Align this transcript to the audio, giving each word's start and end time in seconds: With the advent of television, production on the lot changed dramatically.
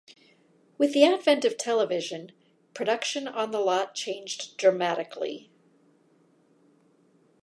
With 0.79 0.95
the 0.95 1.03
advent 1.03 1.45
of 1.45 1.59
television, 1.59 2.31
production 2.73 3.27
on 3.27 3.51
the 3.51 3.59
lot 3.59 3.93
changed 3.93 4.57
dramatically. 4.57 5.51